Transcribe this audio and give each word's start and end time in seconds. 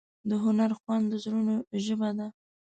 د 0.29 0.31
هنر 0.43 0.71
خوند 0.79 1.03
د 1.09 1.13
زړونو 1.23 1.55
ژبه 1.85 2.09
ده. 2.17 2.27